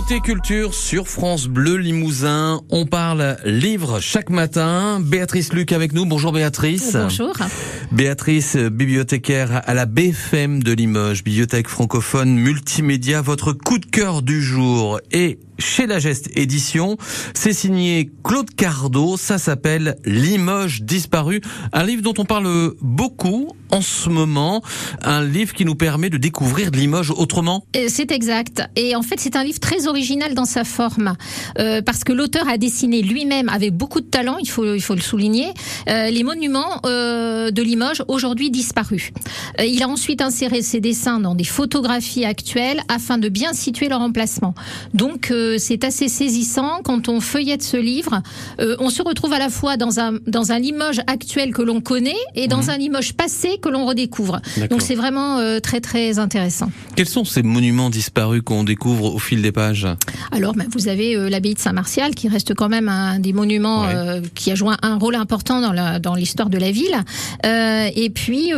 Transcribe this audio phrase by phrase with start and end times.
[0.00, 4.98] Côté culture sur France Bleu Limousin, on parle livre chaque matin.
[4.98, 6.06] Béatrice Luc avec nous.
[6.06, 6.96] Bonjour Béatrice.
[6.96, 7.34] Bonjour.
[7.92, 13.20] Béatrice, bibliothécaire à la BFM de Limoges, bibliothèque francophone multimédia.
[13.20, 16.96] Votre coup de cœur du jour est chez La Geste Édition.
[17.34, 19.16] C'est signé Claude Cardo.
[19.16, 21.40] Ça s'appelle Limoges disparu.
[21.72, 24.62] Un livre dont on parle beaucoup en ce moment.
[25.02, 27.64] Un livre qui nous permet de découvrir Limoges autrement.
[27.76, 28.62] Euh, c'est exact.
[28.76, 31.14] Et en fait, c'est un livre très original dans sa forme.
[31.58, 34.94] Euh, parce que l'auteur a dessiné lui-même avec beaucoup de talent, il faut, il faut
[34.94, 35.52] le souligner,
[35.88, 39.10] euh, les monuments de Limoges aujourd'hui disparus.
[39.58, 44.00] Il a ensuite inséré ses dessins dans des photographies actuelles afin de bien situer leur
[44.00, 44.54] emplacement.
[44.94, 48.22] Donc, c'est assez saisissant quand on feuillette ce livre.
[48.60, 51.80] Euh, on se retrouve à la fois dans un, dans un Limoges actuel que l'on
[51.80, 52.70] connaît et dans Mhm.
[52.70, 54.40] un Limoges passé que l'on redécouvre.
[54.70, 56.70] Donc, c'est vraiment euh, très, très intéressant.
[56.96, 59.86] Quels sont ces monuments disparus qu'on découvre au fil des pages?
[60.32, 63.82] Alors, ben, vous avez euh, l'abbaye de Saint-Martial, qui reste quand même un des monuments
[63.82, 63.94] Ouais.
[63.94, 66.96] euh, qui a joué un rôle important dans la- dans l'histoire de la ville.
[67.44, 68.50] Et puis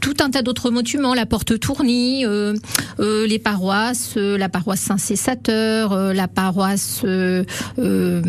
[0.00, 2.24] tout un tas d'autres monuments, la porte Tourny,
[2.98, 7.44] les paroisses, la paroisse Saint-Cessateur, la paroisse euh,
[7.78, 8.22] euh,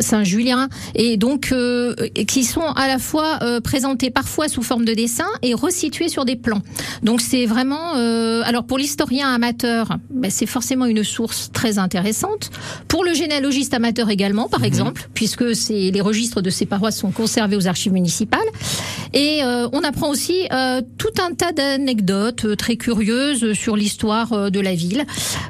[0.00, 1.94] Saint-Julien, et donc euh,
[2.26, 6.24] qui sont à la fois euh, présentés parfois sous forme de dessin et resitués sur
[6.24, 6.62] des plans.
[7.02, 12.50] Donc c'est vraiment, euh, alors pour l'historien amateur, ben, c'est forcément une source très intéressante.
[12.88, 17.10] Pour le généalogiste amateur également, par exemple, puisque c'est les registres de ces paroisses sont
[17.10, 18.40] conservés aux archives municipales.
[19.14, 24.50] Et euh, on apprend aussi euh, tout un tas d'anecdotes euh, très curieuses sur l'histoire
[24.50, 25.04] de la ville.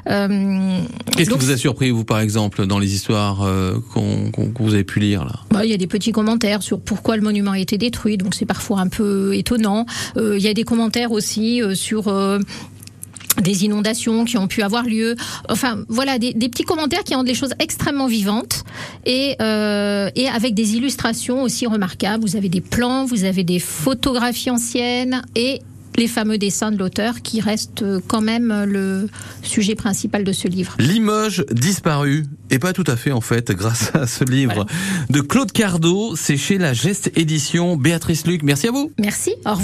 [0.09, 0.79] Euh,
[1.15, 4.61] Qu'est-ce qui vous a surpris, vous, par exemple, dans les histoires euh, qu'on- qu'on- que
[4.63, 5.33] vous avez pu lire là?
[5.51, 8.35] Bah, il y a des petits commentaires sur pourquoi le monument a été détruit, donc
[8.35, 9.85] c'est parfois un peu étonnant.
[10.17, 12.39] Euh, il y a des commentaires aussi euh, sur euh,
[13.41, 15.15] des inondations qui ont pu avoir lieu.
[15.49, 18.63] Enfin, voilà, des, des petits commentaires qui ont des choses extrêmement vivantes
[19.05, 22.23] et, euh, et avec des illustrations aussi remarquables.
[22.23, 25.61] Vous avez des plans, vous avez des photographies anciennes et
[25.97, 29.09] les fameux dessins de l'auteur qui restent euh, quand même le
[29.43, 30.75] sujet principal de ce livre.
[30.79, 34.65] Limoges disparu, et pas tout à fait en fait, grâce à ce livre
[35.09, 37.77] de Claude Cardo, c'est chez La Geste Édition.
[37.77, 38.91] Béatrice Luc, merci à vous.
[38.99, 39.35] Merci.
[39.45, 39.61] Au revoir.